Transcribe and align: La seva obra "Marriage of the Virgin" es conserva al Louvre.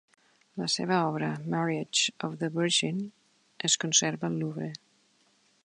La 0.61 0.67
seva 0.75 0.95
obra 1.09 1.27
"Marriage 1.55 2.15
of 2.29 2.33
the 2.43 2.49
Virgin" 2.55 3.03
es 3.69 3.77
conserva 3.85 4.31
al 4.31 4.41
Louvre. 4.45 4.71